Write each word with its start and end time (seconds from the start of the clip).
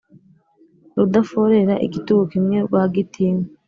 Rudaforera 0.95 1.75
igitugu 1.85 2.23
kimwe 2.31 2.57
rwa 2.67 2.83
Gitinywa 2.93 3.45